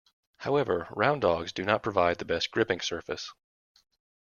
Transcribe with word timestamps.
However 0.37 0.87
round 0.89 1.21
dogs 1.21 1.51
do 1.53 1.63
not 1.63 1.83
provide 1.83 2.17
the 2.17 2.25
best 2.25 2.49
gripping 2.49 2.81
surface. 2.81 3.31